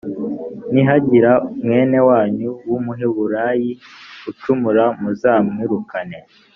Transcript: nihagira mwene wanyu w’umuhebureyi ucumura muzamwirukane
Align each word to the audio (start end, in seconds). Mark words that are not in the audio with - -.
nihagira 0.73 1.31
mwene 1.65 1.97
wanyu 2.09 2.49
w’umuhebureyi 2.69 3.71
ucumura 4.29 4.83
muzamwirukane 5.01 6.19